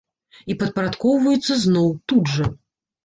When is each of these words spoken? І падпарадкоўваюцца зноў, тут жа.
І 0.53 0.53
падпарадкоўваюцца 0.61 1.59
зноў, 1.67 1.89
тут 2.13 2.23
жа. 2.37 2.51